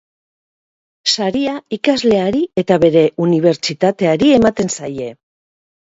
Saria 1.15 1.51
ikasleari 1.77 2.41
eta 2.63 2.77
bere 2.87 3.05
unibertsitateari 3.27 4.33
ematen 4.39 4.77
zaie. 4.79 5.15